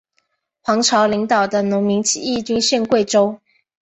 [0.63, 3.39] 黄巢领导的农民起义军陷桂州。